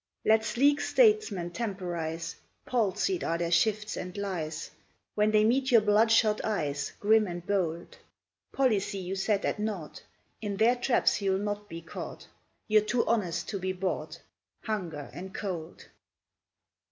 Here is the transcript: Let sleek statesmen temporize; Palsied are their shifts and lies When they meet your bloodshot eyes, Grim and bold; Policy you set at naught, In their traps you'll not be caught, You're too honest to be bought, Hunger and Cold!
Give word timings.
Let 0.25 0.43
sleek 0.43 0.81
statesmen 0.81 1.51
temporize; 1.51 2.35
Palsied 2.65 3.23
are 3.23 3.37
their 3.37 3.51
shifts 3.51 3.95
and 3.95 4.17
lies 4.17 4.71
When 5.13 5.29
they 5.29 5.43
meet 5.43 5.69
your 5.69 5.81
bloodshot 5.81 6.43
eyes, 6.43 6.93
Grim 6.99 7.27
and 7.27 7.45
bold; 7.45 7.99
Policy 8.51 8.97
you 8.97 9.15
set 9.15 9.45
at 9.45 9.59
naught, 9.59 10.01
In 10.41 10.57
their 10.57 10.75
traps 10.75 11.21
you'll 11.21 11.37
not 11.37 11.69
be 11.69 11.83
caught, 11.83 12.27
You're 12.67 12.81
too 12.81 13.05
honest 13.05 13.47
to 13.49 13.59
be 13.59 13.73
bought, 13.73 14.19
Hunger 14.63 15.11
and 15.13 15.35
Cold! 15.35 15.85